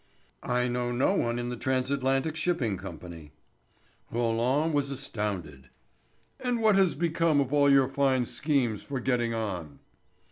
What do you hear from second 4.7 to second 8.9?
was astounded. "And what has become of all your fine schemes